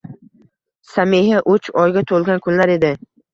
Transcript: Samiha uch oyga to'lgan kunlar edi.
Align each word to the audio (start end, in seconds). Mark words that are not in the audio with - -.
Samiha 0.93 1.41
uch 1.57 1.69
oyga 1.83 2.03
to'lgan 2.13 2.43
kunlar 2.47 2.75
edi. 2.79 2.93